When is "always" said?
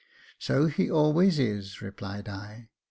0.89-1.37